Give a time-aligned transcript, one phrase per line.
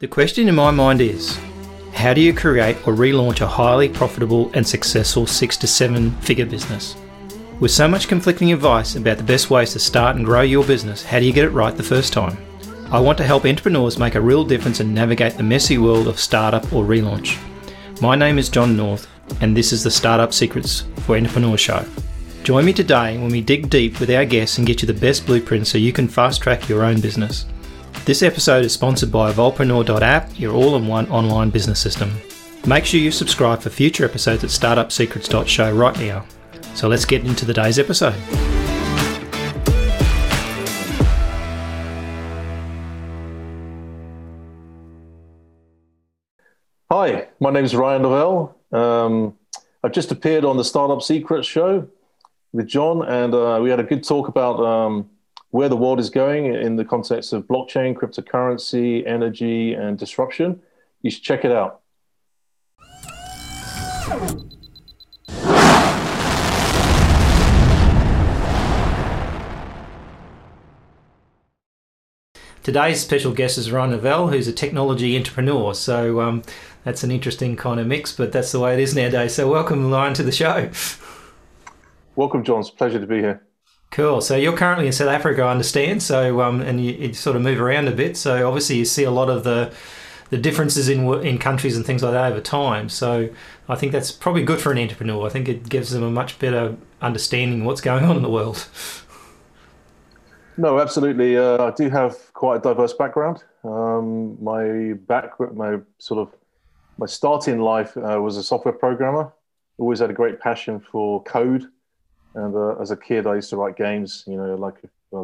[0.00, 1.38] The question in my mind is
[1.92, 6.46] how do you create or relaunch a highly profitable and successful six to seven figure
[6.46, 6.96] business?
[7.60, 11.04] With so much conflicting advice about the best ways to start and grow your business,
[11.04, 12.36] how do you get it right the first time?
[12.90, 16.18] I want to help entrepreneurs make a real difference and navigate the messy world of
[16.18, 17.38] startup or relaunch.
[18.00, 19.06] My name is John North,
[19.40, 21.86] and this is the Startup Secrets for Entrepreneur Show.
[22.42, 25.24] Join me today when we dig deep with our guests and get you the best
[25.24, 27.46] blueprint so you can fast track your own business.
[28.06, 32.12] This episode is sponsored by Volpreneur.app, your all in one online business system.
[32.66, 36.26] Make sure you subscribe for future episodes at startupsecrets.show right now.
[36.74, 38.12] So let's get into the day's episode.
[46.90, 48.52] Hi, my name is Ryan Novell.
[48.70, 49.38] Um,
[49.82, 51.88] I've just appeared on the Startup Secrets show
[52.52, 55.08] with John, and uh, we had a good talk about um,
[55.54, 60.60] where the world is going in the context of blockchain, cryptocurrency, energy, and disruption.
[61.00, 61.80] You should check it out.
[72.64, 75.72] Today's special guest is Ryan Novell, who's a technology entrepreneur.
[75.72, 76.42] So um,
[76.82, 79.36] that's an interesting kind of mix, but that's the way it is nowadays.
[79.36, 80.72] So welcome, Ryan, to the show.
[82.16, 82.58] Welcome, John.
[82.58, 83.46] It's a pleasure to be here.
[83.94, 84.20] Cool.
[84.22, 86.02] So you're currently in South Africa, I understand.
[86.02, 88.16] So um, and you, you, sort of move around a bit.
[88.16, 89.72] So obviously you see a lot of the
[90.30, 92.88] the differences in in countries and things like that over time.
[92.88, 93.28] So
[93.68, 95.24] I think that's probably good for an entrepreneur.
[95.24, 98.30] I think it gives them a much better understanding of what's going on in the
[98.30, 98.66] world.
[100.56, 101.36] No, absolutely.
[101.36, 103.44] Uh, I do have quite a diverse background.
[103.62, 106.34] Um, my back, my sort of
[106.98, 109.32] my start in life uh, was a software programmer.
[109.78, 111.68] Always had a great passion for code
[112.34, 114.24] and uh, as a kid, I used to write games.
[114.26, 114.74] You know, like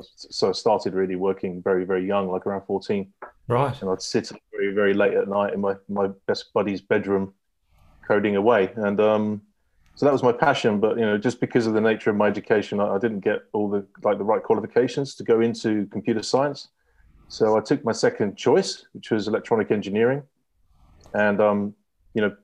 [0.04, 3.12] so I started really working very very young, like around fourteen.
[3.48, 3.80] Right.
[3.82, 7.34] And I'd sit very very late at night in my my best buddy's bedroom,
[8.06, 8.72] coding away.
[8.76, 9.42] And um,
[9.96, 10.78] so that was my passion.
[10.78, 13.40] But you know, just because of the nature of my education, I, I didn't get
[13.52, 16.68] all the like the right qualifications to go into computer science.
[17.26, 20.22] So I took my second choice, which was electronic engineering,
[21.14, 21.74] and um,
[22.14, 22.36] you know,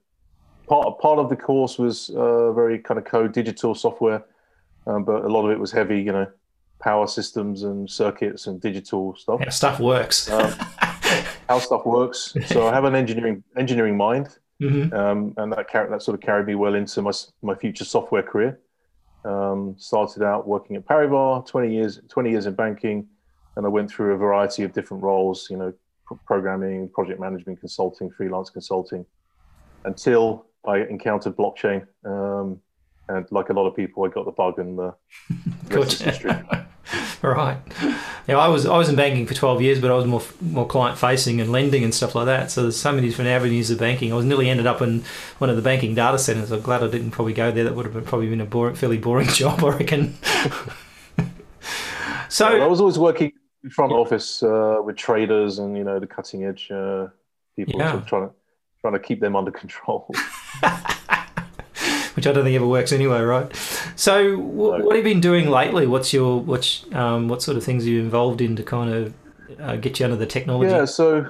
[0.68, 4.24] part part of the course was uh, very kind of code, digital software
[4.86, 6.26] um, but a lot of it was heavy, you know,
[6.80, 9.40] power systems and circuits and digital stuff.
[9.40, 10.30] How stuff works.
[10.30, 10.52] um,
[11.48, 12.34] how stuff works.
[12.46, 14.94] So I have an engineering engineering mind, mm-hmm.
[14.94, 18.22] um, and that car- that sort of carried me well into my my future software
[18.22, 18.60] career.
[19.24, 23.08] Um, started out working at Paribas, twenty years twenty years in banking,
[23.56, 25.48] and I went through a variety of different roles.
[25.50, 25.72] You know,
[26.26, 29.04] programming, project management, consulting, freelance consulting,
[29.84, 31.86] until I encountered blockchain.
[32.04, 32.60] Um,
[33.08, 34.94] and like a lot of people, I got the bug and the
[35.76, 36.32] rest history.
[37.22, 37.58] right.
[38.28, 40.66] Yeah, I was I was in banking for twelve years, but I was more more
[40.66, 42.50] client facing and lending and stuff like that.
[42.50, 44.12] So there's so many different avenues of banking.
[44.12, 45.04] I was nearly ended up in
[45.38, 46.50] one of the banking data centers.
[46.50, 47.64] I'm glad I didn't probably go there.
[47.64, 50.16] That would have been, probably been a boring, fairly boring job, I reckon.
[52.28, 55.98] so well, I was always working in front office uh, with traders and you know
[55.98, 57.08] the cutting edge uh,
[57.54, 57.90] people, yeah.
[57.92, 58.34] sort of trying to
[58.80, 60.08] trying to keep them under control
[62.26, 63.54] which I don't think it ever works anyway, right?
[63.96, 65.86] So, what have you been doing lately?
[65.86, 69.14] What's your what's um, what sort of things are you involved in to kind of
[69.60, 70.70] uh, get you under the technology?
[70.70, 71.28] Yeah, so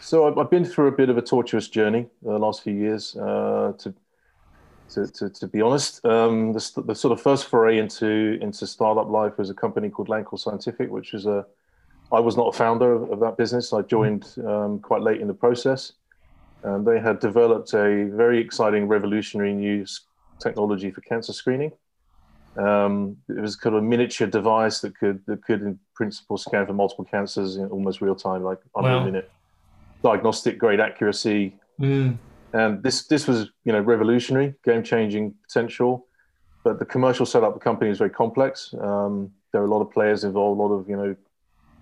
[0.00, 3.16] so I've been through a bit of a tortuous journey the last few years.
[3.16, 3.94] Uh, to,
[4.90, 9.08] to, to, to be honest, um, the, the, sort of first foray into into startup
[9.08, 11.46] life was a company called Landcore Scientific, which is a
[12.12, 13.72] I was not a founder of, of that business.
[13.72, 15.92] I joined um, quite late in the process.
[16.62, 19.86] And they had developed a very exciting, revolutionary new
[20.40, 21.72] technology for cancer screening.
[22.56, 26.66] Um, it was kind of a miniature device that could that could, in principle, scan
[26.66, 28.98] for multiple cancers in almost real time, like under wow.
[28.98, 29.30] a minute.
[30.02, 31.54] Diagnostic grade accuracy.
[31.78, 32.18] Mm.
[32.52, 36.06] And this this was you know revolutionary, game changing potential.
[36.64, 38.74] But the commercial setup of the company is very complex.
[38.78, 41.16] Um, there are a lot of players involved, a lot of you know,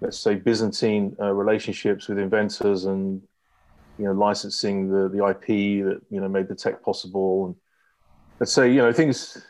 [0.01, 3.23] let's say Byzantine uh, relationships with inventors and
[3.99, 7.47] you know, licensing the the IP that you know made the tech possible.
[7.47, 7.55] And
[8.41, 9.47] let's say you know things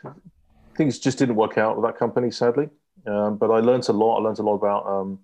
[0.75, 2.69] things just didn't work out with that company, sadly.
[3.05, 4.17] Um, but I learned a lot.
[4.19, 5.19] I learned a lot about um,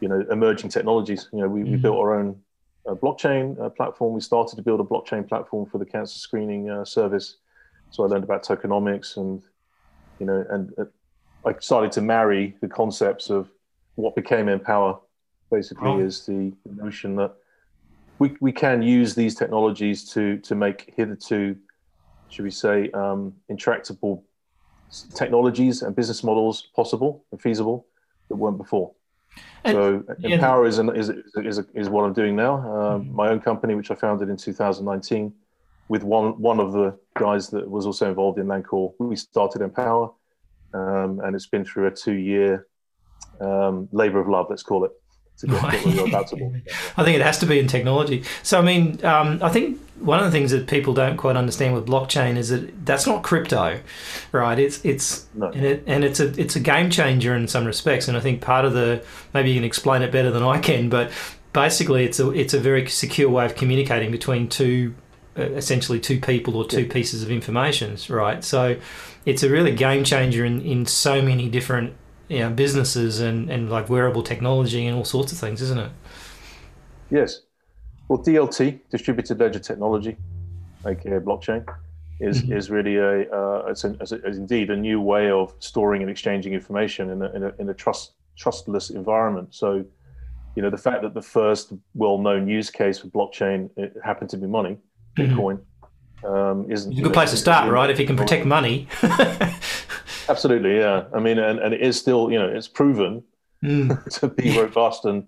[0.00, 1.28] you know emerging technologies.
[1.32, 1.72] You know, we, mm-hmm.
[1.72, 2.40] we built our own
[2.86, 4.14] uh, blockchain uh, platform.
[4.14, 7.36] We started to build a blockchain platform for the cancer screening uh, service.
[7.90, 9.42] So I learned about tokenomics and
[10.18, 10.84] you know, and uh,
[11.46, 13.48] I started to marry the concepts of
[13.94, 14.98] what became Empower.
[15.50, 16.00] Basically, oh.
[16.00, 17.34] is the notion that
[18.18, 21.56] we, we can use these technologies to to make hitherto,
[22.28, 24.24] should we say, um, intractable
[25.14, 27.86] technologies and business models possible and feasible
[28.28, 28.92] that weren't before.
[29.64, 32.54] And, so yeah, Empower is, an, is, is, is, what I'm doing now.
[32.54, 33.14] Um, mm-hmm.
[33.14, 35.32] My own company, which I founded in 2019,
[35.88, 38.92] with one one of the guys that was also involved in Landcore.
[38.98, 40.12] We started Empower,
[40.74, 42.66] um, and it's been through a two year
[43.40, 44.92] um, labor of love, let's call it.
[46.96, 48.24] I think it has to be in technology.
[48.42, 51.74] So, I mean, um, I think one of the things that people don't quite understand
[51.74, 53.80] with blockchain is that that's not crypto,
[54.32, 54.58] right?
[54.58, 55.46] It's it's no.
[55.48, 58.08] and, it, and it's a it's a game changer in some respects.
[58.08, 59.04] And I think part of the
[59.34, 61.12] maybe you can explain it better than I can, but
[61.52, 64.94] basically, it's a it's a very secure way of communicating between two
[65.38, 66.92] uh, essentially two people or two yeah.
[66.92, 68.42] pieces of information, right?
[68.42, 68.76] So,
[69.24, 71.94] it's a really game changer in in so many different
[72.28, 75.90] you know, businesses and, and like wearable technology and all sorts of things, isn't it?
[77.10, 77.40] Yes.
[78.08, 80.16] Well, DLT, distributed ledger technology,
[80.86, 81.66] aka blockchain,
[82.20, 82.52] is mm-hmm.
[82.52, 86.52] is really a, uh, it's, a, it's, indeed a new way of storing and exchanging
[86.52, 89.54] information in a, in a, in a trust trustless environment.
[89.54, 89.84] So,
[90.54, 93.68] you know, the fact that the first well-known use case for blockchain
[94.02, 94.78] happened to be money,
[95.16, 95.34] mm-hmm.
[95.34, 95.60] Bitcoin,
[96.24, 97.90] um, isn't it's a good place to start, right?
[97.90, 98.88] If you can protect money.
[100.28, 101.04] Absolutely, yeah.
[101.14, 103.22] I mean, and, and it is still, you know, it's proven
[103.62, 104.04] mm.
[104.20, 105.26] to be robust and,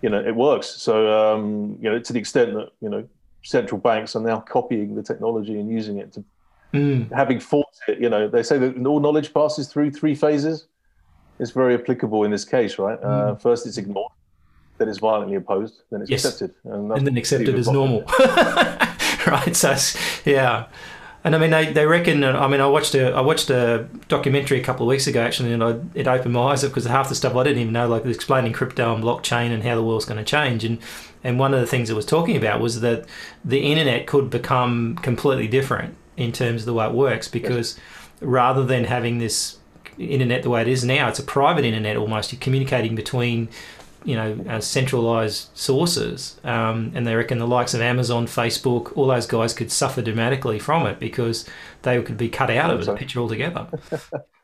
[0.00, 0.66] you know, it works.
[0.66, 3.06] So, um, you know, to the extent that, you know,
[3.42, 6.24] central banks are now copying the technology and using it to,
[6.72, 7.12] mm.
[7.12, 10.66] having fought it, you know, they say that all knowledge passes through three phases.
[11.38, 13.00] It's very applicable in this case, right?
[13.00, 13.04] Mm.
[13.04, 14.12] Uh, first, it's ignored,
[14.78, 16.24] then it's violently opposed, then it's yes.
[16.24, 16.54] accepted.
[16.64, 18.04] And, and then accepted as normal.
[19.26, 19.54] right?
[19.54, 19.76] So,
[20.24, 20.66] yeah.
[21.24, 22.24] And I mean, they, they reckon.
[22.24, 25.22] Uh, I mean, I watched a I watched a documentary a couple of weeks ago
[25.22, 27.72] actually, and I, it opened my eyes up because half the stuff I didn't even
[27.72, 30.64] know, like explaining crypto and blockchain and how the world's going to change.
[30.64, 30.78] And
[31.22, 33.06] and one of the things it was talking about was that
[33.44, 37.78] the internet could become completely different in terms of the way it works because
[38.20, 39.58] rather than having this
[39.98, 42.32] internet the way it is now, it's a private internet almost.
[42.32, 43.48] You're communicating between
[44.04, 49.06] you know uh, centralized sources, um, and they reckon the likes of Amazon, Facebook, all
[49.06, 51.48] those guys could suffer dramatically from it because
[51.82, 53.66] they could be cut out of the picture altogether.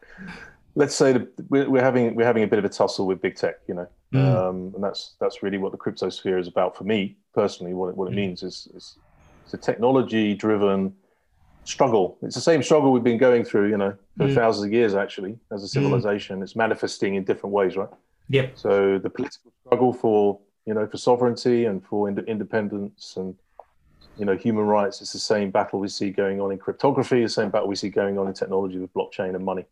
[0.74, 3.56] Let's say that we're having we're having a bit of a tussle with big tech,
[3.66, 4.36] you know, mm.
[4.36, 7.74] um, and that's that's really what the crypto sphere is about for me personally.
[7.74, 8.16] What it, what it mm.
[8.16, 8.96] means is, is
[9.44, 10.94] it's a technology driven
[11.64, 12.16] struggle.
[12.22, 14.34] It's the same struggle we've been going through, you know, for mm.
[14.34, 15.70] thousands of years actually as a mm.
[15.70, 16.42] civilization.
[16.42, 17.88] It's manifesting in different ways, right?
[18.30, 18.58] Yep.
[18.58, 23.34] So the political struggle for you know for sovereignty and for ind- independence and
[24.18, 27.28] you know human rights is the same battle we see going on in cryptography, the
[27.28, 29.64] same battle we see going on in technology with blockchain and money.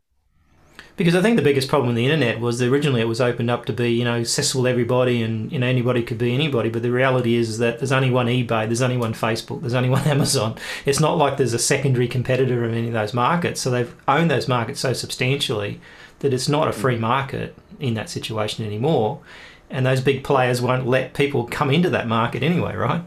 [0.97, 3.50] Because I think the biggest problem with the internet was that originally it was opened
[3.50, 6.70] up to be, you know, accessible to everybody and, you know, anybody could be anybody.
[6.70, 9.91] But the reality is that there's only one eBay, there's only one Facebook, there's only
[9.99, 10.56] one Amazon.
[10.87, 13.61] It's not like there's a secondary competitor in any of those markets.
[13.61, 15.81] So they've owned those markets so substantially
[16.20, 19.20] that it's not a free market in that situation anymore.
[19.68, 23.02] And those big players won't let people come into that market anyway, right?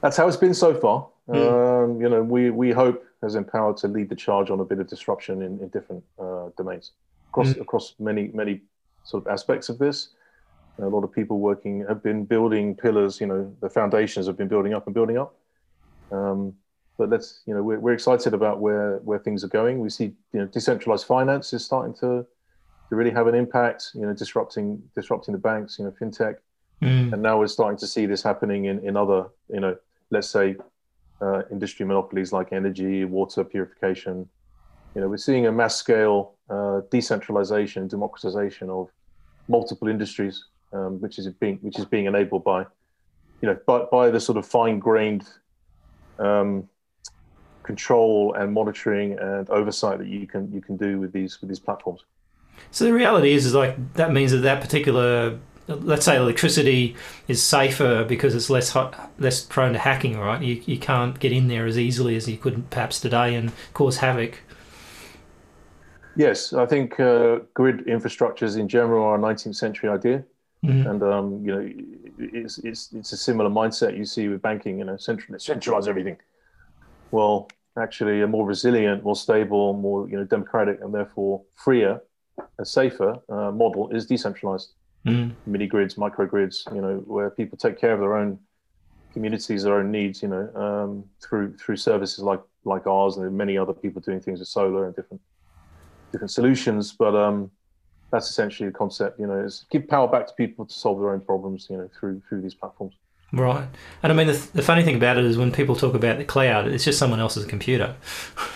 [0.00, 1.08] That's how it's been so far.
[1.28, 1.84] Mm.
[1.84, 4.78] Um, you know, we, we hope as Empowered to lead the charge on a bit
[4.78, 6.92] of disruption in, in different uh, domains
[7.30, 7.60] across mm.
[7.60, 8.60] across many many
[9.04, 10.10] sort of aspects of this.
[10.78, 13.20] A lot of people working have been building pillars.
[13.20, 15.34] You know, the foundations have been building up and building up.
[16.12, 16.54] Um,
[16.98, 19.80] but let's you know we're, we're excited about where where things are going.
[19.80, 22.26] We see you know decentralized finance is starting to
[22.88, 23.90] to really have an impact.
[23.94, 25.78] You know, disrupting disrupting the banks.
[25.78, 26.36] You know, fintech,
[26.82, 27.12] mm.
[27.12, 29.76] and now we're starting to see this happening in in other you know
[30.10, 30.56] let's say
[31.20, 34.28] uh, industry monopolies like energy, water purification.
[34.94, 38.88] You know, we're seeing a mass scale uh, decentralization, democratization of
[39.48, 42.60] multiple industries, um, which is being which is being enabled by
[43.40, 45.28] you know by, by the sort of fine grained
[46.18, 46.68] um,
[47.66, 51.58] control and monitoring and oversight that you can you can do with these with these
[51.58, 52.04] platforms.
[52.70, 56.96] So the reality is, is like that means that that particular, let's say, electricity
[57.28, 60.18] is safer because it's less hot, less prone to hacking.
[60.18, 63.52] Right, you you can't get in there as easily as you could perhaps today and
[63.74, 64.40] cause havoc.
[66.16, 70.24] Yes, I think uh, grid infrastructures in general are a 19th century idea,
[70.64, 70.88] mm-hmm.
[70.88, 71.70] and um, you know,
[72.18, 74.78] it's, it's it's a similar mindset you see with banking.
[74.78, 76.16] You know, central, centralize everything.
[77.10, 82.00] Well, actually a more resilient, more stable, more you know democratic, and therefore freer,
[82.58, 84.72] and safer uh, model is decentralized.
[85.06, 85.34] Mm.
[85.46, 88.38] Mini grids, microgrids, you know, where people take care of their own
[89.12, 93.56] communities, their own needs, you know, um, through through services like like ours, and many
[93.56, 95.22] other people doing things with solar and different
[96.12, 96.92] different solutions.
[96.92, 97.50] But um,
[98.10, 101.10] that's essentially the concept, you know, is give power back to people to solve their
[101.10, 102.94] own problems, you know, through through these platforms.
[103.32, 103.68] Right.
[104.02, 106.24] And I mean, the, the funny thing about it is when people talk about the
[106.24, 107.96] cloud, it's just someone else's computer.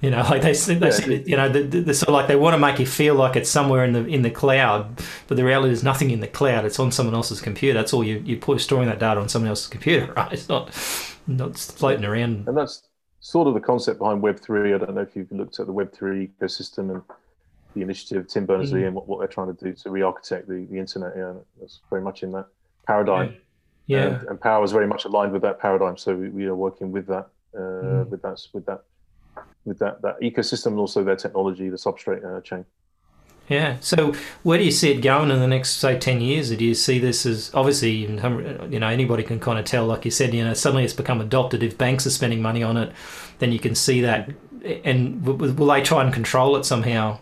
[0.00, 0.90] You know, like they, they yeah.
[0.90, 3.50] see, you know, they're sort of like they want to make you feel like it's
[3.50, 6.64] somewhere in the in the cloud, but the reality is nothing in the cloud.
[6.64, 7.78] It's on someone else's computer.
[7.78, 10.32] That's all you you put storing that data on someone else's computer, right?
[10.32, 10.68] It's not
[11.26, 12.48] not floating around.
[12.48, 12.88] And that's
[13.20, 14.72] sort of the concept behind Web three.
[14.72, 17.02] I don't know if you've looked at the Web three ecosystem and
[17.74, 18.86] the initiative Tim Berners Lee mm.
[18.86, 21.12] and what, what they're trying to do to re-architect the, the internet.
[21.14, 22.46] Yeah, that's very much in that
[22.90, 23.36] paradigm.
[23.86, 24.06] Yeah, yeah.
[24.06, 25.96] And, and Power is very much aligned with that paradigm.
[25.96, 28.08] So we, we are working with that, uh, mm.
[28.08, 28.82] with that, with that,
[29.64, 32.64] with that that ecosystem and also their technology, the substrate uh, chain.
[33.48, 33.78] Yeah.
[33.80, 36.50] So where do you see it going in the next, say, 10 years?
[36.50, 40.12] Do you see this as obviously, you know, anybody can kind of tell, like you
[40.12, 41.60] said, you know, suddenly it's become adopted.
[41.64, 42.92] If banks are spending money on it,
[43.40, 44.30] then you can see that.
[44.84, 47.18] And will they try and control it somehow,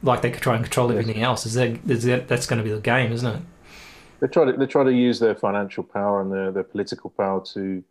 [0.00, 1.24] like they could try and control everything yes.
[1.24, 1.46] else?
[1.46, 3.42] Is that, is that that's going to be the game, isn't it?
[4.20, 7.44] They try to they try to use their financial power and their, their political power
[7.52, 7.82] to,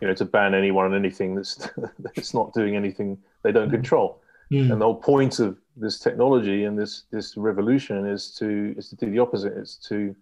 [0.00, 1.68] you know, to ban anyone and anything that's
[1.98, 3.72] that's not doing anything they don't mm.
[3.72, 4.20] control.
[4.52, 4.72] Mm.
[4.72, 8.96] And the whole point of this technology and this this revolution is to is to
[8.96, 9.54] do the opposite.
[9.56, 10.14] It's to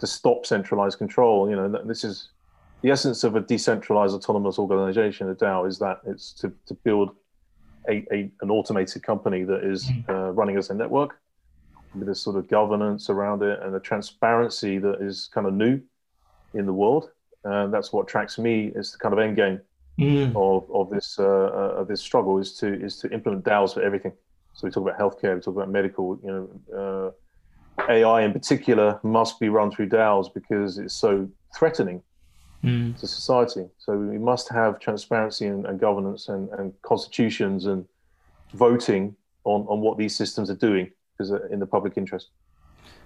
[0.00, 1.48] to stop centralized control.
[1.48, 2.30] You know, this is
[2.82, 5.30] the essence of a decentralized autonomous organization.
[5.30, 7.14] A DAO is that it's to to build
[7.88, 10.08] a, a an automated company that is mm.
[10.08, 11.18] uh, running as a network
[11.94, 15.80] with a sort of governance around it and the transparency that is kind of new
[16.54, 17.10] in the world.
[17.44, 19.60] And that's what attracts me is the kind of end game
[19.98, 20.28] mm.
[20.34, 23.82] of, of this uh, uh, of this struggle is to is to implement DAOs for
[23.82, 24.12] everything.
[24.54, 26.18] So we talk about healthcare, we talk about medical.
[26.24, 27.12] You know,
[27.78, 32.02] uh, AI in particular must be run through DAOs because it's so threatening
[32.62, 32.98] mm.
[32.98, 33.66] to society.
[33.78, 37.84] So we must have transparency and, and governance and, and constitutions and
[38.54, 42.28] voting on, on what these systems are doing because in the public interest.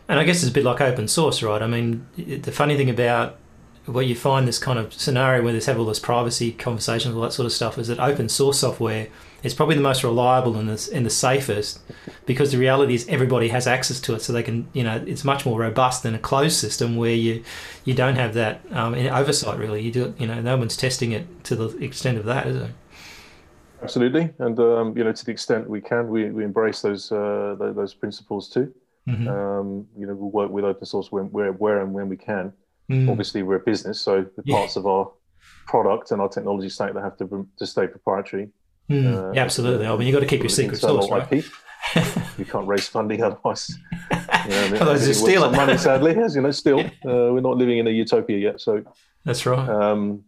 [0.09, 1.61] And I guess it's a bit like open source, right?
[1.61, 3.37] I mean, the funny thing about
[3.85, 7.23] where you find this kind of scenario where there's have all this privacy conversations, all
[7.23, 9.09] that sort of stuff, is that open source software
[9.43, 11.81] is probably the most reliable and the, and the safest
[12.27, 15.25] because the reality is everybody has access to it, so they can, you know, it's
[15.25, 17.43] much more robust than a closed system where you
[17.85, 19.81] you don't have that um, oversight really.
[19.83, 22.71] You do, you know, no one's testing it to the extent of that, is it?
[23.83, 27.57] Absolutely, and um, you know, to the extent we can, we, we embrace those uh,
[27.59, 28.73] those principles too.
[29.09, 29.29] Mm-hmm.
[29.29, 32.53] Um, you know, we work with open source when, where, where and when we can.
[32.91, 33.09] Mm.
[33.09, 34.57] Obviously, we're a business, so the yeah.
[34.57, 35.11] parts of our
[35.67, 38.49] product and our technology stack that have to to stay proprietary.
[38.91, 39.15] Mm.
[39.15, 39.87] Uh, yeah, absolutely.
[39.87, 41.31] I mean, you've got to keep your secret sauce, right?
[41.33, 41.45] IP.
[42.39, 43.77] you can't raise funding otherwise.
[44.45, 45.51] You know, otherwise, you steal it.
[45.51, 48.61] Money, sadly, as you know, still uh, we're not living in a utopia yet.
[48.61, 48.83] So
[49.25, 49.69] that's right.
[49.69, 50.25] Um,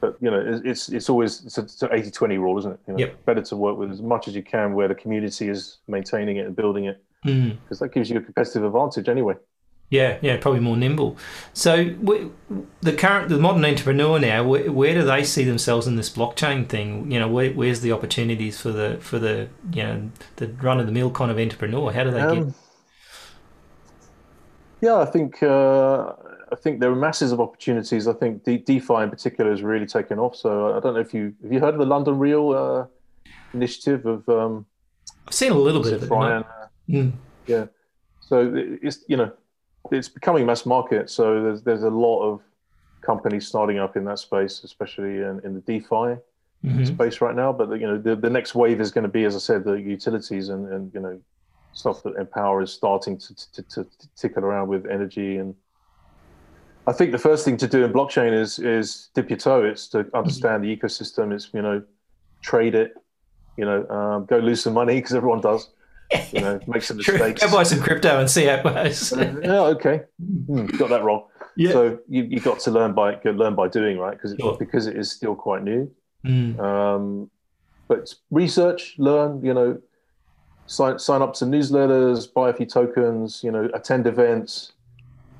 [0.00, 2.80] but you know, it's it's always it's, it's an 80-20 rule, isn't it?
[2.86, 3.24] You know, yep.
[3.24, 6.46] Better to work with as much as you can where the community is maintaining it
[6.46, 7.78] and building it, because mm.
[7.80, 9.34] that gives you a competitive advantage anyway.
[9.90, 11.16] Yeah, yeah, probably more nimble.
[11.54, 11.94] So
[12.82, 16.68] the current, the modern entrepreneur now, where, where, do they see themselves in this blockchain
[16.68, 17.10] thing?
[17.10, 20.86] You know, where, where's the opportunities for the for the you know the run of
[20.86, 21.90] the mill kind of entrepreneur?
[21.90, 22.54] How do they um, get?
[24.80, 26.12] Yeah, I think uh,
[26.52, 28.08] I think there are masses of opportunities.
[28.08, 30.36] I think De- DeFi in particular has really taken off.
[30.36, 34.06] So I don't know if you have you heard of the London Real uh, initiative
[34.06, 34.28] of.
[34.28, 34.66] Um,
[35.26, 36.08] I've seen a little bit of it.
[36.88, 37.12] Mm.
[37.46, 37.66] Yeah.
[38.20, 39.32] So it's you know
[39.90, 41.10] it's becoming mass market.
[41.10, 42.40] So there's there's a lot of
[43.00, 45.86] companies starting up in that space, especially in, in the DeFi
[46.64, 46.84] mm-hmm.
[46.84, 47.52] space right now.
[47.52, 49.74] But you know, the, the next wave is going to be, as I said, the
[49.74, 51.20] utilities and, and you know,
[51.72, 55.36] stuff that Empower is starting to, to, to, to tickle around with energy.
[55.36, 55.54] And
[56.88, 59.64] I think the first thing to do in blockchain is is dip your toe.
[59.64, 60.70] It's to understand mm-hmm.
[60.70, 61.32] the ecosystem.
[61.32, 61.82] It's you know,
[62.42, 62.94] trade it.
[63.56, 65.68] You know, um, go lose some money because everyone does
[66.32, 67.42] you know, make some mistakes.
[67.42, 69.12] Go buy some crypto and see how it goes.
[69.12, 71.24] uh, yeah, okay, hmm, got that wrong.
[71.56, 71.72] Yeah.
[71.72, 74.12] So you you got to learn by learn by doing, right?
[74.12, 74.56] Because sure.
[74.56, 75.90] because it is still quite new.
[76.24, 76.58] Mm.
[76.58, 77.30] Um,
[77.88, 79.44] but research, learn.
[79.44, 79.82] You know,
[80.66, 83.42] sign sign up to newsletters, buy a few tokens.
[83.42, 84.72] You know, attend events.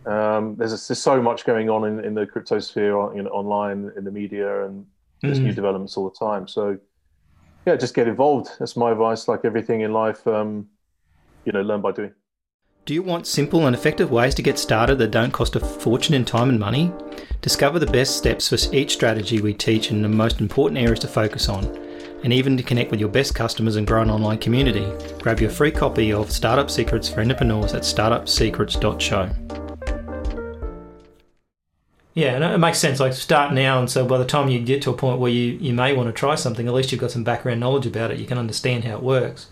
[0.09, 3.31] Um, there's, a, there's so much going on in, in the crypto sphere, you know,
[3.31, 4.87] online in the media, and
[5.21, 5.45] there's mm.
[5.45, 6.49] new developments all the time.
[6.49, 6.79] So
[7.67, 8.49] yeah, just get involved.
[8.59, 9.29] That's my advice.
[9.29, 10.69] Like everything in life, um,
[11.45, 12.12] you know, learn by doing.
[12.87, 16.15] Do you want simple and effective ways to get started that don't cost a fortune
[16.15, 16.91] in time and money?
[17.43, 21.09] Discover the best steps for each strategy we teach and the most important areas to
[21.09, 21.67] focus on,
[22.25, 24.91] and even to connect with your best customers and grow an online community.
[25.21, 29.48] Grab your free copy of Startup Secrets for Entrepreneurs at startupsecrets.show.
[32.18, 32.98] Yeah, and it makes sense.
[32.98, 35.52] Like start now, and so by the time you get to a point where you,
[35.60, 38.18] you may want to try something, at least you've got some background knowledge about it.
[38.18, 39.46] You can understand how it works,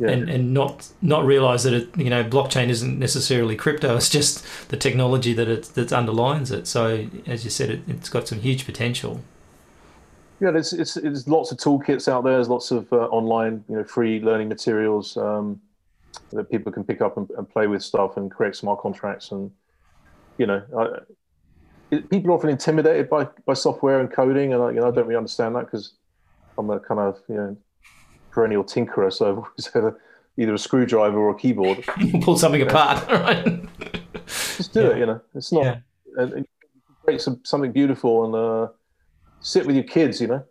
[0.00, 0.08] yeah.
[0.08, 3.94] and and not not realize that it you know blockchain isn't necessarily crypto.
[3.94, 6.66] It's just the technology that it that underlines it.
[6.66, 9.20] So as you said, it, it's got some huge potential.
[10.40, 12.32] Yeah, there's it's, there's lots of toolkits out there.
[12.32, 15.60] There's lots of uh, online, you know, free learning materials um,
[16.32, 19.30] that people can pick up and, and, play with stuff and create smart contracts.
[19.30, 19.52] And
[20.38, 20.98] you know, I,
[21.90, 25.06] people are often intimidated by by software and coding, and I, you know, I don't
[25.06, 25.92] really understand that because
[26.58, 27.56] I'm a kind of you know
[28.30, 29.96] perennial tinkerer, so I've always had a,
[30.36, 31.84] either a screwdriver or a keyboard.
[32.22, 33.64] Pull something apart, right?
[34.26, 34.88] Just do yeah.
[34.88, 34.98] it.
[34.98, 35.64] You know, it's not.
[35.64, 35.76] Yeah.
[36.16, 36.48] And, and
[37.04, 38.72] create some, something beautiful and uh,
[39.40, 40.20] sit with your kids.
[40.20, 40.44] You know,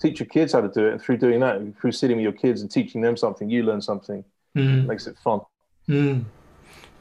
[0.00, 2.32] teach your kids how to do it, and through doing that, through sitting with your
[2.32, 4.24] kids and teaching them something, you learn something.
[4.56, 4.84] Mm.
[4.84, 5.40] It makes it fun.
[5.88, 6.24] Mm.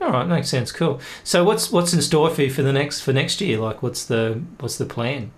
[0.03, 0.73] All right, makes sense.
[0.73, 0.99] Cool.
[1.23, 3.57] So, what's what's in store for you for the next for next year?
[3.57, 5.31] Like, what's the what's the plan?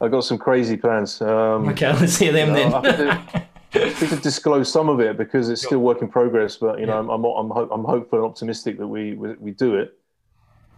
[0.00, 1.20] I've got some crazy plans.
[1.20, 3.46] Um, okay, let's hear them you know, then.
[3.74, 6.56] we could disclose some of it because it's still work in progress.
[6.56, 7.12] But you know, yeah.
[7.12, 9.98] I'm, I'm, I'm, I'm, hopeful and optimistic that we we, we do it.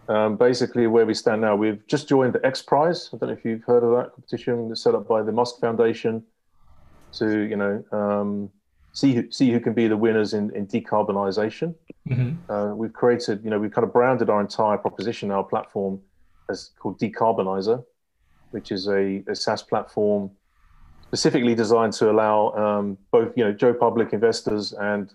[0.07, 3.11] Um, basically, where we stand now, we've just joined the X Prize.
[3.13, 4.71] I don't know if you've heard of that competition.
[4.71, 6.23] It's set up by the Musk Foundation
[7.13, 8.49] to you know um,
[8.93, 11.75] see who, see who can be the winners in, in decarbonisation.
[12.09, 12.51] Mm-hmm.
[12.51, 15.99] Uh, we've created, you know, we've kind of branded our entire proposition, our platform,
[16.49, 17.83] as called Decarbonizer
[18.55, 20.31] which is a, a SaaS platform
[21.07, 25.13] specifically designed to allow um, both you know Joe Public investors and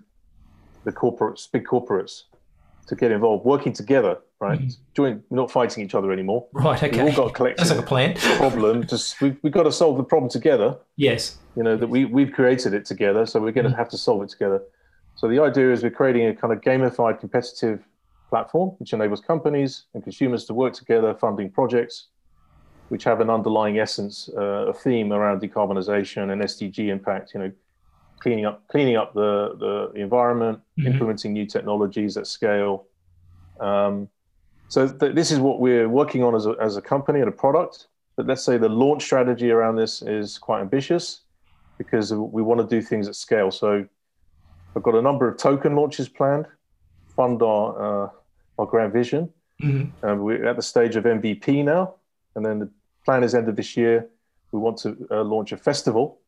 [0.85, 2.25] the corporates, big corporates,
[2.87, 4.61] to get involved, working together, right?
[4.61, 4.95] Mm-hmm.
[4.95, 6.47] Join, not fighting each other anymore.
[6.53, 6.83] Right.
[6.83, 7.03] Okay.
[7.03, 8.15] We've all got a collective That's like a plan.
[8.37, 8.87] problem.
[8.87, 10.77] Just we've, we've got to solve the problem together.
[10.97, 11.39] Yes.
[11.57, 13.79] You know that we we've created it together, so we're going to mm-hmm.
[13.79, 14.63] have to solve it together.
[15.21, 17.87] So the idea is we're creating a kind of gamified, competitive
[18.31, 22.07] platform which enables companies and consumers to work together, funding projects
[22.89, 27.35] which have an underlying essence, uh, a theme around decarbonisation and SDG impact.
[27.35, 27.53] You know,
[28.21, 30.91] cleaning up cleaning up the the environment, mm-hmm.
[30.91, 32.87] implementing new technologies at scale.
[33.61, 34.09] Um,
[34.69, 37.37] so th- this is what we're working on as a, as a company and a
[37.45, 37.89] product.
[38.17, 41.25] But let's say the launch strategy around this is quite ambitious
[41.77, 43.51] because we want to do things at scale.
[43.51, 43.87] So
[44.77, 46.47] I've got a number of token launches planned,
[47.17, 48.09] fund our uh,
[48.59, 49.31] our grand vision.
[49.63, 50.07] Mm-hmm.
[50.07, 51.95] Um, we're at the stage of MVP now,
[52.35, 52.71] and then the
[53.05, 54.09] plan is end of this year.
[54.53, 56.19] We want to uh, launch a festival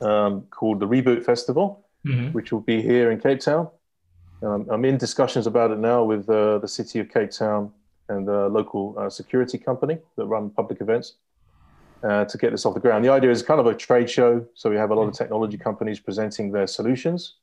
[0.00, 2.28] um, called the Reboot Festival, mm-hmm.
[2.28, 3.68] which will be here in Cape Town.
[4.42, 7.72] Um, I'm in discussions about it now with uh, the city of Cape Town
[8.08, 11.14] and the local uh, security company that run public events
[12.02, 13.04] uh, to get this off the ground.
[13.04, 15.22] The idea is kind of a trade show, so we have a lot of mm-hmm.
[15.22, 17.34] technology companies presenting their solutions,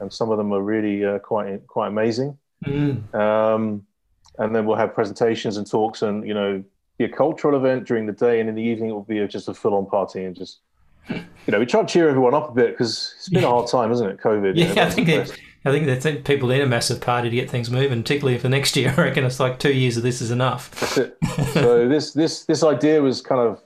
[0.00, 2.36] and some of them are really uh, quite quite amazing.
[2.64, 3.14] Mm.
[3.14, 3.86] Um,
[4.38, 6.62] and then we'll have presentations and talks, and you know
[6.98, 9.28] be a cultural event during the day, and in the evening it will be a,
[9.28, 10.58] just a full-on party and just
[11.08, 13.68] you know we try to cheer everyone up a bit because it's been a hard
[13.68, 14.18] time, isn't it?
[14.18, 14.56] COVID.
[14.56, 15.08] Yeah, you know, I think
[15.64, 18.76] I think that people need a massive party to get things moving, particularly for next
[18.76, 18.92] year.
[18.96, 20.70] I reckon it's like two years of this is enough.
[20.80, 21.18] That's it.
[21.52, 23.62] so this this this idea was kind of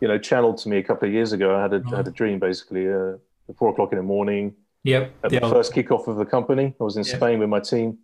[0.00, 1.56] you know channeled to me a couple of years ago.
[1.56, 3.14] I had a, had a dream basically uh,
[3.48, 4.54] at four o'clock in the morning.
[4.84, 5.12] Yep.
[5.24, 7.16] At the, the first kickoff of the company, I was in yep.
[7.16, 7.98] Spain with my team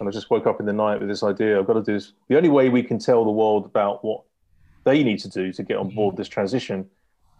[0.00, 1.58] and I just woke up in the night with this idea.
[1.58, 2.12] I've got to do this.
[2.28, 4.22] The only way we can tell the world about what
[4.84, 6.88] they need to do to get on board this transition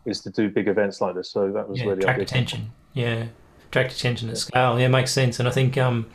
[0.05, 1.31] is to do big events like this.
[1.31, 2.71] So that was yeah, the attract attention.
[2.93, 3.27] Yeah,
[3.69, 4.79] attract attention at scale.
[4.79, 5.39] Yeah, makes sense.
[5.39, 6.11] And I think, um,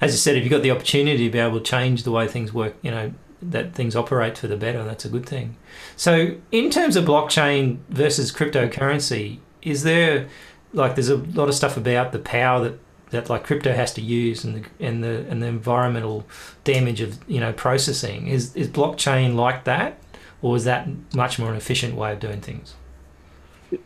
[0.00, 2.28] as I said, if you've got the opportunity to be able to change the way
[2.28, 5.56] things work, you know, that things operate for the better, that's a good thing.
[5.96, 10.28] So, in terms of blockchain versus cryptocurrency, is there
[10.72, 12.78] like there's a lot of stuff about the power that
[13.10, 16.26] that like crypto has to use and the and the and the environmental
[16.64, 18.26] damage of you know processing.
[18.26, 19.98] Is is blockchain like that
[20.42, 22.74] or is that much more an efficient way of doing things?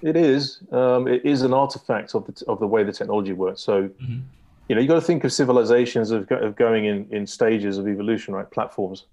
[0.01, 0.61] It is.
[0.71, 3.63] Um, it is an artifact of the of the way the technology works.
[3.63, 4.21] So mm-hmm.
[4.69, 7.89] you know you got to think of civilizations of, of going in in stages of
[7.89, 8.51] evolution right?
[8.51, 9.07] Platforms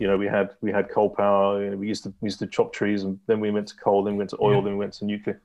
[0.00, 2.40] you know we had we had coal power you know, we used to we used
[2.40, 4.62] to chop trees and then we went to coal then we went to oil yeah.
[4.62, 5.40] then we went to nuclear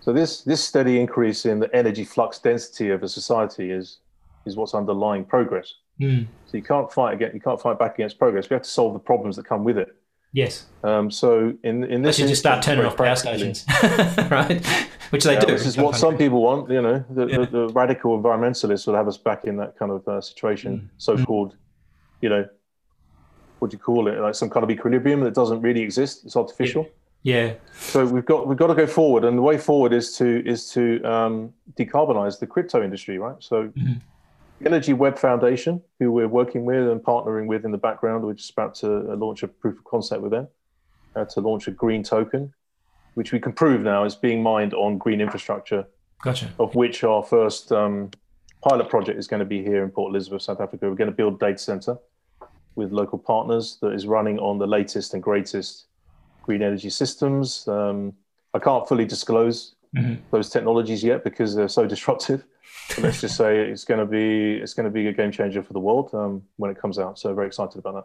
[0.00, 3.98] so this this steady increase in the energy flux density of a society is
[4.46, 5.74] is what's underlying progress.
[6.00, 6.26] Mm.
[6.46, 8.48] So you can't fight against you can't fight back against progress.
[8.48, 9.94] We have to solve the problems that come with it.
[10.32, 10.66] Yes.
[10.82, 13.66] Um, so in in this, you just start turning off power stations,
[14.30, 14.64] right?
[15.10, 15.46] Which they yeah, do.
[15.46, 16.70] This is what some people want.
[16.70, 17.38] You know, the, yeah.
[17.38, 20.88] the, the, radical environmentalists will have us back in that kind of uh, situation, mm.
[20.98, 21.56] so-called, mm.
[22.20, 22.48] you know,
[23.60, 24.18] what do you call it?
[24.18, 26.24] Like some kind of equilibrium that doesn't really exist.
[26.24, 26.88] It's artificial.
[27.22, 27.54] Yeah.
[27.74, 30.70] So we've got we've got to go forward, and the way forward is to is
[30.70, 33.36] to um, decarbonize the crypto industry, right?
[33.40, 33.94] So, mm-hmm.
[34.58, 38.34] the Energy Web Foundation, who we're working with and partnering with in the background, we're
[38.34, 40.48] just about to uh, launch a proof of concept with them
[41.14, 42.54] uh, to launch a green token,
[43.14, 45.86] which we can prove now is being mined on green infrastructure.
[46.22, 46.50] Gotcha.
[46.58, 48.10] Of which our first um,
[48.62, 50.88] pilot project is going to be here in Port Elizabeth, South Africa.
[50.88, 51.98] We're going to build a data center
[52.80, 55.84] with local partners that is running on the latest and greatest
[56.42, 57.68] green energy systems.
[57.68, 58.14] Um,
[58.54, 60.14] I can't fully disclose mm-hmm.
[60.30, 62.42] those technologies yet because they're so disruptive.
[62.88, 65.62] But let's just say it's going to be it's going to be a game changer
[65.62, 67.18] for the world um, when it comes out.
[67.18, 68.04] So very excited about that.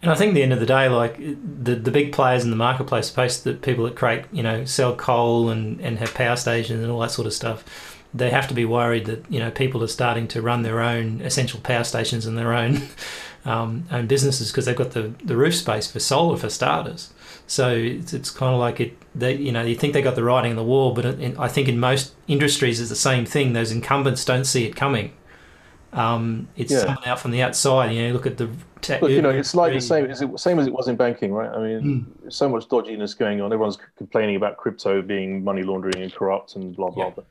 [0.00, 2.50] And I think at the end of the day, like the the big players in
[2.50, 6.36] the marketplace, supposed the people that create, you know, sell coal and, and have power
[6.36, 9.50] stations and all that sort of stuff, they have to be worried that you know
[9.50, 12.82] people are starting to run their own essential power stations and their own
[13.44, 17.12] um, own businesses because they've got the, the roof space for solar for starters.
[17.46, 18.96] So it's, it's kind of like it.
[19.14, 21.48] They you know you think they got the writing on the wall, but in, I
[21.48, 23.52] think in most industries it's the same thing.
[23.52, 25.12] Those incumbents don't see it coming.
[25.92, 26.80] Um, it's yeah.
[26.80, 27.92] someone out from the outside.
[27.92, 28.50] You know, look at the.
[28.80, 30.06] Te- Look, you know, it's like the same.
[30.06, 31.48] It's the same as it was in banking, right?
[31.48, 32.32] I mean, mm.
[32.32, 33.52] so much dodginess going on.
[33.52, 37.04] Everyone's complaining about crypto being money laundering and corrupt and blah blah.
[37.04, 37.12] Yeah.
[37.14, 37.26] But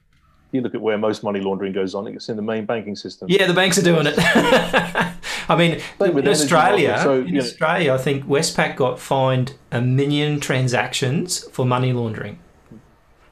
[0.51, 3.27] you look at where most money laundering goes on, it's in the main banking system.
[3.29, 4.15] Yeah, the banks are doing it.
[5.49, 10.39] I mean, in Australia, so, in know, Australia, I think Westpac got fined a million
[10.39, 12.39] transactions for money laundering.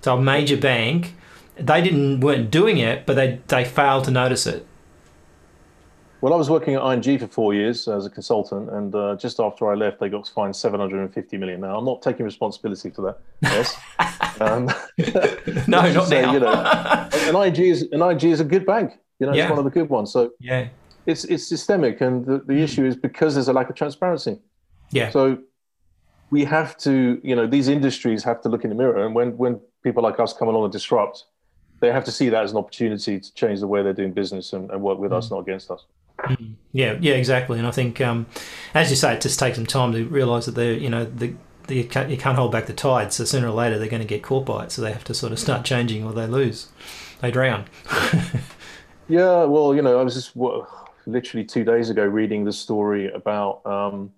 [0.01, 1.15] So a major bank,
[1.57, 4.65] they didn't weren't doing it, but they they failed to notice it.
[6.21, 9.39] Well, I was working at ING for four years as a consultant, and uh, just
[9.39, 11.61] after I left, they got fined 750 million.
[11.61, 13.19] Now, I'm not taking responsibility for that.
[13.41, 13.77] Yes.
[14.41, 14.69] um,
[15.67, 16.33] no, not say, now.
[16.33, 16.51] you know,
[17.13, 18.97] an ING is an ING is a good bank.
[19.19, 19.43] You know, yeah.
[19.43, 20.11] it's one of the good ones.
[20.11, 20.67] So yeah,
[21.05, 24.39] it's it's systemic, and the, the issue is because there's a lack of transparency.
[24.91, 25.11] Yeah.
[25.11, 25.37] So
[26.31, 29.37] we have to, you know, these industries have to look in the mirror, and when
[29.37, 31.25] when people like us come along and disrupt,
[31.79, 34.51] they have to see that as an opportunity to change the way they're doing business
[34.51, 35.17] and, and work with mm.
[35.17, 35.85] us, not against us.
[36.23, 36.53] Mm.
[36.71, 37.57] Yeah, yeah, exactly.
[37.57, 38.27] And I think, um,
[38.73, 41.33] as you say, it just takes some time to realise that they're, you know, the,
[41.67, 43.11] the, you, can't, you can't hold back the tide.
[43.11, 44.71] So sooner or later, they're going to get caught by it.
[44.71, 46.67] So they have to sort of start changing, or they lose,
[47.21, 47.65] they drown.
[49.07, 50.69] yeah, well, you know, I was just what,
[51.05, 54.11] literally two days ago reading the story about um,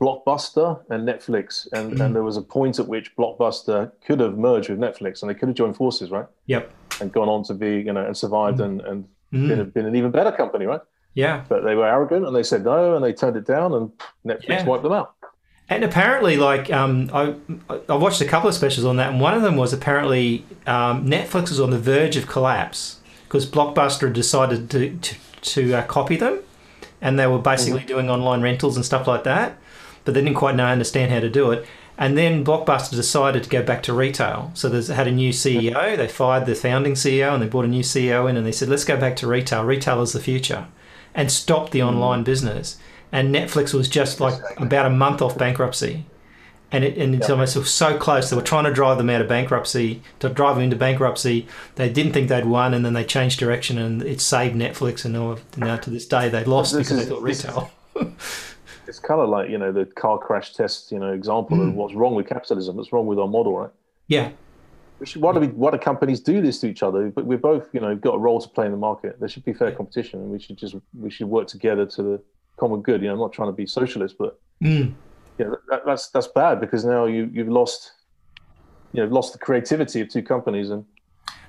[0.00, 2.04] Blockbuster and Netflix, and, mm.
[2.04, 5.34] and there was a point at which Blockbuster could have merged with Netflix, and they
[5.34, 6.26] could have joined forces, right?
[6.46, 6.72] Yep.
[7.00, 8.64] And gone on to be, you know, and survived mm.
[8.64, 9.48] and and mm.
[9.48, 10.80] been, been an even better company, right?
[11.14, 11.44] Yeah.
[11.48, 13.90] But they were arrogant and they said no and they turned it down and
[14.24, 14.64] Netflix yeah.
[14.64, 15.14] wiped them out.
[15.70, 17.36] And apparently, like um, I,
[17.88, 21.06] I watched a couple of specials on that, and one of them was apparently um,
[21.06, 26.16] Netflix was on the verge of collapse because Blockbuster decided to to, to uh, copy
[26.16, 26.40] them,
[27.00, 27.86] and they were basically mm-hmm.
[27.86, 29.58] doing online rentals and stuff like that,
[30.04, 31.64] but they didn't quite know understand how to do it.
[32.00, 34.52] And then Blockbuster decided to go back to retail.
[34.54, 35.98] So they had a new CEO.
[35.98, 38.70] They fired the founding CEO and they brought a new CEO in and they said,
[38.70, 39.66] let's go back to retail.
[39.66, 40.66] Retail is the future.
[41.14, 41.88] And stopped the hmm.
[41.88, 42.78] online business.
[43.12, 46.06] And Netflix was just like about a month off bankruptcy.
[46.72, 48.30] And, it, and it's almost so close.
[48.30, 51.48] They were trying to drive them out of bankruptcy, to drive them into bankruptcy.
[51.74, 55.04] They didn't think they'd won, and then they changed direction, and it saved Netflix.
[55.04, 55.14] And
[55.56, 57.72] now, to this day, they lost this because is, they thought retail.
[58.90, 61.68] it's kind of like you know the car crash test you know example mm.
[61.68, 63.70] of what's wrong with capitalism what's wrong with our model right?
[64.08, 64.32] Yeah.
[65.14, 67.08] Why do we why do companies do this to each other?
[67.08, 69.18] But we're both you know got a role to play in the market.
[69.20, 72.22] There should be fair competition and we should just we should work together to the
[72.58, 73.00] common good.
[73.00, 74.92] You know i'm not trying to be socialist but mm.
[75.38, 77.92] know, that, that's that's bad because now you you've lost
[78.92, 80.84] you know lost the creativity of two companies and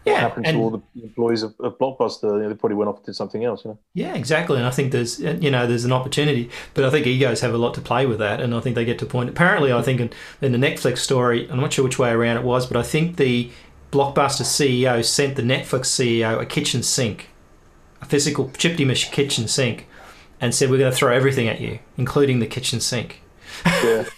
[0.05, 2.23] yeah, what happened and, to all the employees of, of Blockbuster?
[2.23, 3.63] You know, they probably went off and did something else.
[3.63, 3.79] You know?
[3.93, 4.57] Yeah, exactly.
[4.57, 7.57] And I think there's you know there's an opportunity, but I think egos have a
[7.57, 9.29] lot to play with that, and I think they get to a point.
[9.29, 10.09] Apparently, I think in,
[10.41, 13.17] in the Netflix story, I'm not sure which way around it was, but I think
[13.17, 13.51] the
[13.91, 17.29] Blockbuster CEO sent the Netflix CEO a kitchen sink,
[18.01, 19.87] a physical chip kitchen sink,
[20.39, 23.21] and said we're going to throw everything at you, including the kitchen sink.
[23.65, 24.05] Yeah.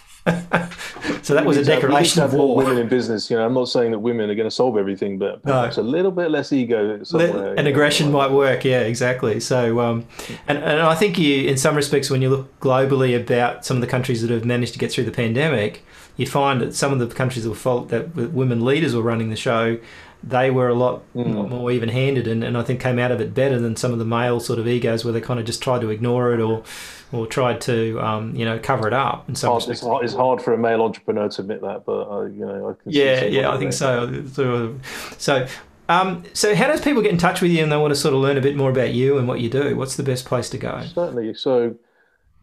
[1.22, 2.56] so that was a declaration of war.
[2.56, 5.18] Women in business, you know, I'm not saying that women are going to solve everything,
[5.18, 5.82] but perhaps no.
[5.82, 7.02] a little bit less ego.
[7.02, 8.64] Somewhere, and aggression know, might work.
[8.64, 9.38] Yeah, exactly.
[9.40, 10.06] So, um,
[10.48, 13.80] and, and I think you, in some respects, when you look globally about some of
[13.82, 15.84] the countries that have managed to get through the pandemic,
[16.16, 19.36] you find that some of the countries that fault that women leaders were running the
[19.36, 19.78] show
[20.26, 21.48] they were a lot, mm.
[21.48, 23.98] more even handed and, and I think came out of it better than some of
[23.98, 26.64] the male sort of egos where they kind of just tried to ignore it or
[27.12, 29.28] or tried to um, you know cover it up.
[29.28, 32.10] In some hard, it's, hard, it's, hard, for a male entrepreneur to admit that, but
[32.10, 34.24] uh, you know, I can yeah, yeah, I think so.
[34.26, 34.76] So,
[35.18, 35.46] so,
[35.88, 38.14] um, so how does people get in touch with you and they want to sort
[38.14, 39.76] of learn a bit more about you and what you do?
[39.76, 40.82] What's the best place to go?
[40.94, 41.34] Certainly.
[41.34, 41.76] So,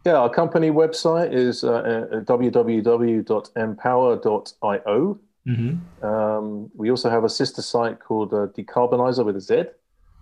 [0.06, 5.20] yeah, our company website is uh, uh www.empower.io.
[5.48, 6.06] Mm-hmm.
[6.06, 9.64] Um, we also have a sister site called uh, Decarbonizer with a Z.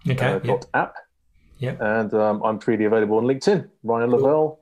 [0.08, 0.34] Okay.
[0.34, 0.96] Uh, dot app.
[1.58, 1.76] Yeah.
[1.80, 3.70] And um, I'm freely available on LinkedIn.
[3.84, 4.20] Ryan cool.
[4.20, 4.60] Lavelle.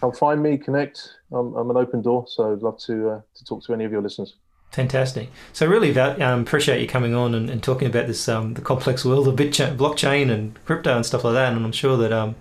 [0.00, 1.16] Come find me, connect.
[1.32, 3.90] I'm, I'm, an open door, so I'd love to uh, to talk to any of
[3.90, 4.36] your listeners.
[4.70, 5.30] Fantastic.
[5.52, 9.04] So really, um, appreciate you coming on and, and talking about this um, the complex
[9.04, 11.52] world of blockchain and crypto and stuff like that.
[11.52, 12.36] And I'm sure that um,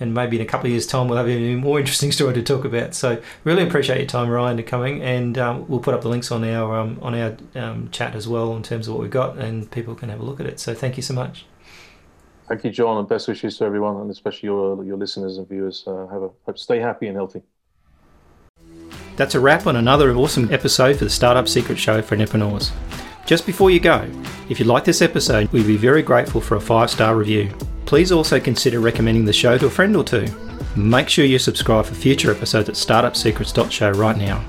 [0.00, 2.42] and maybe in a couple of years' time we'll have a more interesting story to
[2.42, 2.94] talk about.
[2.94, 6.30] So really appreciate your time, Ryan, to coming, and um, we'll put up the links
[6.30, 9.38] on our um, on our um, chat as well in terms of what we've got,
[9.38, 10.60] and people can have a look at it.
[10.60, 11.46] So thank you so much.
[12.48, 15.84] Thank you, John, and best wishes to everyone, and especially your your listeners and viewers.
[15.86, 17.42] Uh, have a stay happy and healthy.
[19.16, 22.70] That's a wrap on another awesome episode for the Startup Secret Show for entrepreneurs.
[23.28, 24.10] Just before you go,
[24.48, 27.52] if you like this episode, we'd be very grateful for a five star review.
[27.84, 30.26] Please also consider recommending the show to a friend or two.
[30.76, 34.42] Make sure you subscribe for future episodes at startupsecrets.show right now.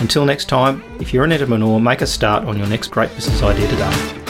[0.00, 3.40] Until next time, if you're an entrepreneur, make a start on your next great business
[3.40, 4.23] idea today.